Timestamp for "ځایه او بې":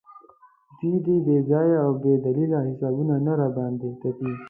1.49-2.13